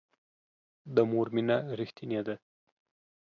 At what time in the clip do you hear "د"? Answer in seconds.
0.95-0.97